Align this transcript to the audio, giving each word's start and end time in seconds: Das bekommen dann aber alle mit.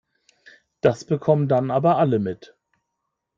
Das 0.81 1.05
bekommen 1.05 1.47
dann 1.47 1.69
aber 1.69 1.99
alle 1.99 2.17
mit. 2.17 2.57